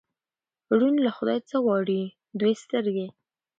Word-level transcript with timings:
ـ 0.39 0.75
ړوند 0.77 0.97
له 1.05 1.11
خدايه 1.17 1.41
څه 1.49 1.57
غواړي، 1.65 2.01
دوې 2.39 2.53
سترګې. 2.63 3.07